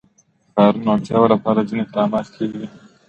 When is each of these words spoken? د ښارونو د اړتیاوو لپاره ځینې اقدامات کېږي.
د 0.03 0.03
ښارونو 0.53 0.83
د 0.85 0.87
اړتیاوو 0.95 1.31
لپاره 1.33 1.67
ځینې 1.69 1.81
اقدامات 1.85 2.27
کېږي. 2.35 2.65